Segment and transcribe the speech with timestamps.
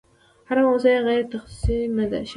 [0.47, 2.29] هره موضوع یې غیر تخصصي نه ده شاربلې.